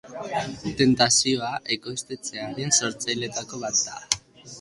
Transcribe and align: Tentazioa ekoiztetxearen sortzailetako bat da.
Tentazioa 0.77 1.49
ekoiztetxearen 1.75 2.73
sortzailetako 2.79 3.61
bat 3.65 3.83
da. 3.91 4.01